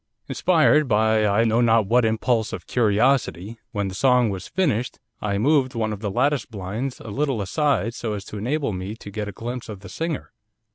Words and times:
'Inspired 0.27 0.87
by 0.87 1.27
I 1.27 1.43
know 1.43 1.61
not 1.61 1.85
what 1.85 2.05
impulse 2.05 2.53
of 2.53 2.65
curiosity, 2.65 3.59
when 3.71 3.87
the 3.87 3.93
song 3.93 4.31
was 4.31 4.47
finished, 4.47 4.97
I 5.21 5.37
moved 5.37 5.75
one 5.75 5.93
of 5.93 5.99
the 5.99 6.09
lattice 6.09 6.47
blinds 6.47 6.99
a 6.99 7.09
little 7.11 7.39
aside, 7.39 7.93
so 7.93 8.13
as 8.13 8.25
to 8.25 8.39
enable 8.39 8.73
me 8.73 8.95
to 8.95 9.11
get 9.11 9.27
a 9.27 9.31
glimpse 9.31 9.69
of 9.69 9.81
the 9.81 9.89
singer. 9.89 10.31